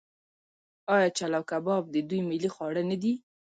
آیا 0.95 1.09
چلو 1.19 1.41
کباب 1.49 1.83
د 1.89 1.95
دوی 2.09 2.21
ملي 2.29 2.49
خواړه 2.55 2.81
نه 2.89 2.97
دي؟ 3.01 3.13